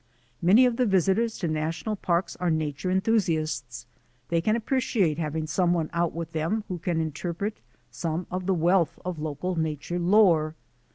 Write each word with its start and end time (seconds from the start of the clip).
Many 0.41 0.65
of 0.65 0.77
the 0.77 0.87
visitors 0.87 1.37
to 1.37 1.47
national 1.47 1.95
parks 1.95 2.35
are 2.37 2.49
na 2.49 2.71
ture 2.75 2.89
enthusiasts, 2.91 3.85
they 4.29 4.39
appreciate 4.41 5.19
having 5.19 5.45
someone 5.45 5.91
out 5.93 6.11
with 6.13 6.31
them 6.31 6.63
who 6.69 6.79
can 6.79 6.99
interpret 6.99 7.57
some 7.91 8.25
of 8.31 8.47
the 8.47 8.55
wealth 8.55 8.97
of 9.05 9.19
local 9.19 9.55
nature 9.55 9.99
lore. 9.99 10.55